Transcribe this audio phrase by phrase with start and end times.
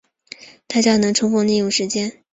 [0.65, 2.23] 大家能充分利用时间